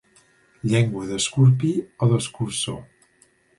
Llengua 0.71 1.03
d'escorpí 1.09 1.71
o 2.07 2.11
d'escurçó. 2.15 2.77